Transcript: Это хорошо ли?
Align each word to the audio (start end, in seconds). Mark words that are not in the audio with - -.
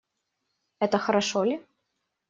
Это 0.79 0.97
хорошо 0.97 1.43
ли? 1.43 1.63